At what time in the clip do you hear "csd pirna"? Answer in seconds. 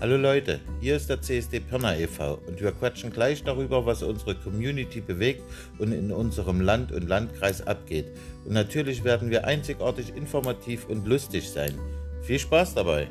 1.20-1.96